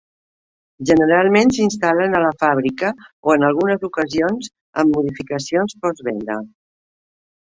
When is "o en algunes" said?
3.03-3.85